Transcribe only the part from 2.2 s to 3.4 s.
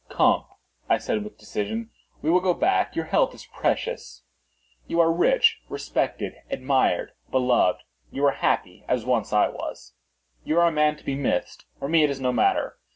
"we will go back; your health